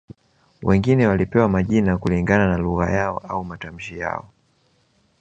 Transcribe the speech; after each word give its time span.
Wengine 0.63 1.07
walipewa 1.07 1.49
majina 1.49 1.97
kulingana 1.97 2.47
na 2.47 2.57
lugha 2.57 2.89
yao 2.89 3.17
au 3.17 3.43
matamshi 3.45 3.99
yao 3.99 4.29